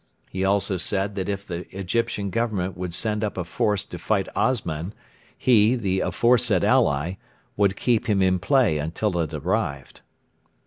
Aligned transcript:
He 0.31 0.43
also 0.43 0.77
said 0.77 1.13
that 1.13 1.29
if 1.29 1.45
the 1.45 1.67
Egyptian 1.77 2.31
Government 2.31 2.75
would 2.75 2.91
send 2.95 3.23
up 3.23 3.37
a 3.37 3.43
force 3.43 3.85
to 3.85 3.99
fight 3.99 4.27
Osman, 4.35 4.95
he, 5.37 5.75
the 5.75 5.99
aforesaid 5.99 6.63
ally, 6.63 7.17
would 7.55 7.75
keep 7.75 8.07
him 8.07 8.19
in 8.19 8.39
play 8.39 8.79
until 8.79 9.15
it 9.19 9.31
arrived. 9.31 10.01